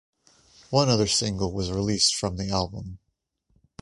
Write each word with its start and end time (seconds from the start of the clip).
One 0.71 0.89
other 0.89 1.05
single 1.05 1.51
was 1.53 1.69
released 1.71 2.15
from 2.15 2.37
the 2.37 2.49
album. 2.49 2.97